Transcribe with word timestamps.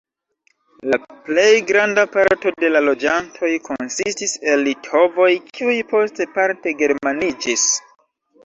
La 0.93 0.97
plej 1.27 1.49
granda 1.71 2.05
parto 2.15 2.53
de 2.63 2.71
la 2.71 2.81
loĝantoj 2.85 3.51
konsistis 3.69 4.33
el 4.55 4.65
litovoj, 4.69 5.31
kiuj 5.59 5.79
poste 5.93 6.29
parte 6.39 6.75
germaniĝis. 6.81 7.69